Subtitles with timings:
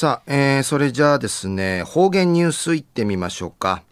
[0.00, 3.82] さあ、えー、それじゃあですね、方言ニュースいってみましょうか。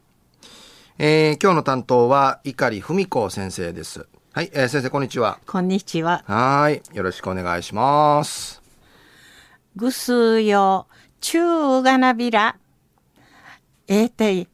[0.97, 4.07] えー、今日の担当は、碇文子先生です。
[4.33, 5.39] はい、えー、先生、こんにちは。
[5.47, 6.25] こんにちは。
[6.27, 8.63] はい、よろしくお願いします。
[9.77, 10.87] ぐすよ、
[11.21, 12.57] ちゅうがなびら。
[13.87, 14.49] えー、てい、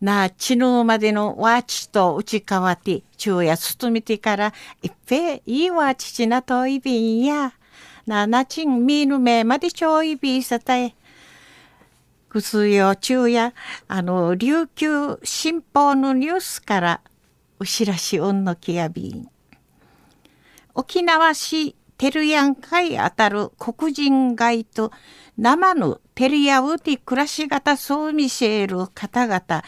[0.00, 7.52] な、ちぬまでのわちとうちかわて、ちゅうやすとみてから、いっぺいいわちちなといびんや。
[8.06, 10.94] ななちんみぬめまでちょいびさたい。
[12.28, 13.54] ぐすよ昼夜、
[13.88, 17.00] あの、琉球新報のニュースから
[17.60, 19.28] お知らしうんのきやびん。
[20.74, 24.90] 沖縄市テルヤン会あたる黒人街と
[25.38, 29.64] 生のテリアウティ暮らし方そう見せる方々、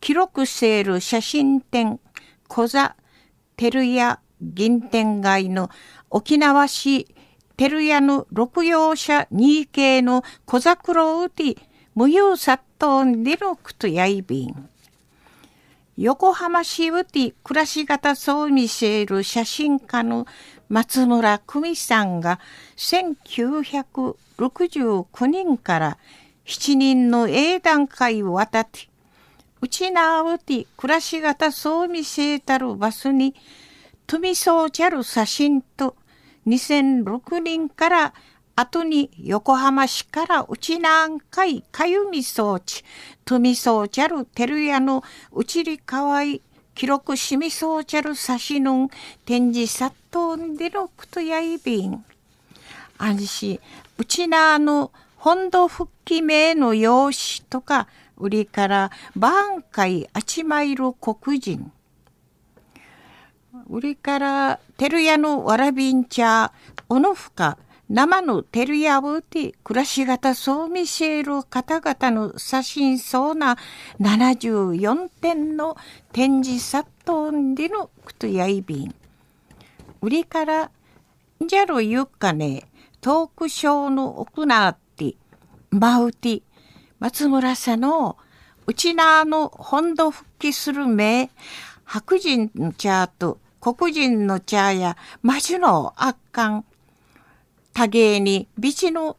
[0.00, 2.00] 記録せる写真展、
[2.48, 2.96] 小座
[3.56, 5.70] テルヤ銀天街の
[6.10, 7.14] 沖縄市
[7.60, 11.58] 照屋の六葉社二系の小桜うて
[11.94, 14.70] 無用殺到にのくとやいびん。
[15.98, 20.26] 横浜市うて暮らし方そう見せる写真家の
[20.70, 22.40] 松村久美さんが
[22.78, 25.98] 1969人から
[26.46, 28.88] 7人の英断会を渡って
[29.60, 33.34] うちなうて暮らし方そう見せたるバスに
[34.06, 35.94] とみそうちゃる写真と
[36.46, 38.14] 2006年から
[38.56, 42.84] 後に横浜市から内南海かゆみ装置、
[43.24, 45.02] とみそうちゃるてるやの
[45.32, 46.42] うちりかわい
[46.74, 48.90] 記録しみそうちゃるさしのん
[49.24, 52.04] 展示殺到でのくとやいびん。
[52.98, 53.60] 安心、
[53.98, 61.72] うちなあの本土復帰名の用紙とか、売りからバーン会あちまいる黒人。
[63.68, 66.52] 売りから照屋のわらびん茶
[66.88, 73.58] おのふか生の照屋をうて暮らし方そう見せる方々の写真そうな
[74.00, 75.76] 74点の
[76.12, 78.94] 展示殺到でのくとやいびん。
[80.00, 80.70] 売りから
[81.44, 82.68] じゃろゆっかね
[83.00, 85.16] トークショーの行って
[85.70, 86.42] マウティ
[87.00, 88.16] 松村さんの
[88.66, 91.28] うちなの本土復帰する名
[91.92, 96.64] 白人のチャート黒人の茶や魔女の圧巻、
[97.72, 99.16] 多芸に美地の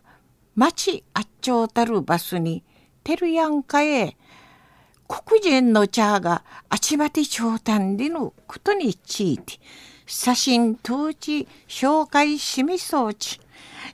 [0.55, 2.63] 町あっちょうたるバスに、
[3.03, 4.15] てるやんかえ、
[5.05, 9.59] 黒人の茶があちまて長短でのことについて、
[10.05, 13.41] 写真当時紹介しみそうち、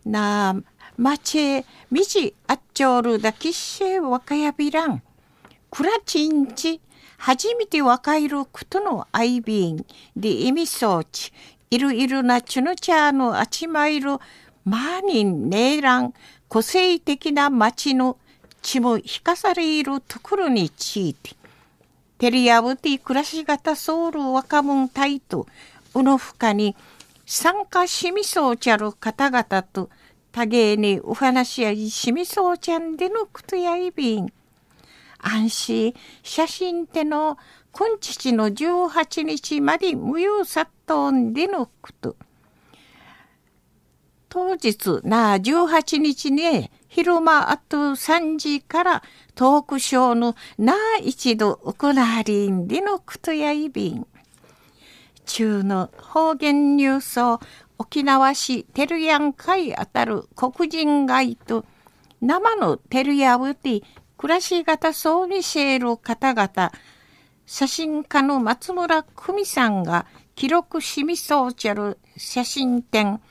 [0.05, 0.55] なあ、
[0.97, 1.99] 町へ道
[2.45, 5.01] あっちょるだきっし若やびらん、
[5.69, 6.81] くらちんち、
[7.17, 9.85] 初めて若いることのアイビン
[10.15, 11.31] で意味装置、
[11.69, 14.17] いるいるなチュヌチャーのあちまいる
[14.63, 16.13] マーニンネーラン
[16.47, 18.17] 個性的な街の
[18.61, 21.35] 血も引かされるところについて、
[22.17, 25.47] テリアブティ暮らし方ソウル若者隊と
[25.93, 26.75] うのふかに
[27.25, 29.89] 参加しみそうちゃる方々と
[30.31, 34.31] 多芸にお話し合いしみそうちゃんでのくとやいびん。
[35.19, 37.37] 安心写真っての
[37.71, 42.15] 今日の18日まで無用殺到でのこと。
[44.29, 49.03] 当日な18日ね昼間あと3時から
[49.35, 54.07] トークショーのな一度行わりんでのことやいびん。
[55.25, 57.39] 中の方言ニュースを
[57.77, 61.65] 沖縄市テルヤン会あたる黒人街と
[62.21, 63.83] 生のテルヤウティ
[64.17, 66.71] 暮らし方そう見せる方々、
[67.45, 70.05] 写真家の松村久美さんが
[70.35, 73.21] 記録しみそうちゃる写真展、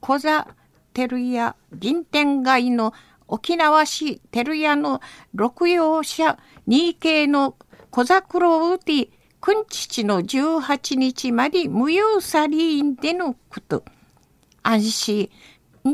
[0.00, 0.46] 小座
[0.94, 2.94] 照屋銀天街の
[3.28, 5.00] 沖縄市照屋の
[5.34, 7.56] 六葉社二系の
[7.90, 9.08] 小桜うて
[9.40, 13.84] くんちちの18日まで無用サリーンでのこと。
[14.62, 15.30] 安心、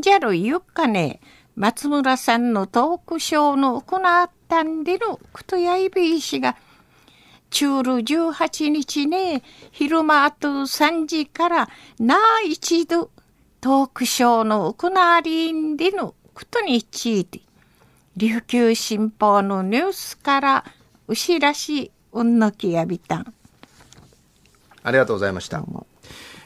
[0.01, 1.21] じゃろゆっかね、
[1.55, 6.55] 松村さんのトークショーの行ったんでのくとやいびいしが、
[7.49, 9.41] 中る18日ね、
[9.71, 11.69] 昼間あと3時から
[11.99, 13.09] なあ一度
[13.61, 17.41] トークショーの行わりんでのことについて、
[18.15, 20.65] 琉球新報のニュースから
[21.07, 23.33] 牛らしうんのきやびたん。
[24.83, 25.63] ありがとうございました。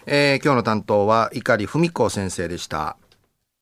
[0.06, 2.95] えー、今日の担当は碇文子先生でした。